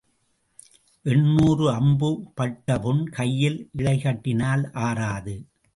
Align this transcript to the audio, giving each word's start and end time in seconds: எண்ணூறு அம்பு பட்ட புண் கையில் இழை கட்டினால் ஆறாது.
எண்ணூறு 1.05 1.65
அம்பு 1.71 2.09
பட்ட 2.33 2.79
புண் 2.79 3.03
கையில் 3.09 3.69
இழை 3.71 3.97
கட்டினால் 3.99 4.71
ஆறாது. 4.71 5.35